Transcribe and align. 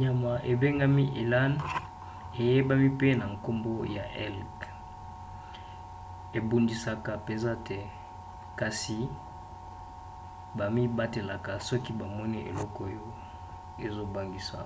nyama 0.00 0.32
ebengami 0.52 1.04
elan 1.22 1.52
eyebani 2.42 2.88
pe 2.98 3.08
na 3.18 3.24
nkombo 3.34 3.72
ya 3.96 4.04
elk 4.26 4.56
ebundisaka 6.38 7.10
mpenza 7.20 7.52
te 7.66 7.80
kasi 8.58 8.98
bamibatelaka 10.56 11.52
soki 11.68 11.90
bamoni 12.00 12.38
eloko 12.50 12.80
oyo 12.88 13.06
ezobangisa 13.86 14.58